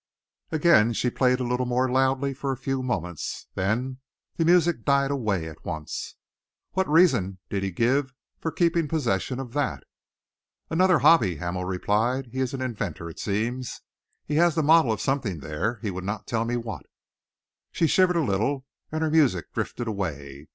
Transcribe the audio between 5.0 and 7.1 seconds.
away once more. "What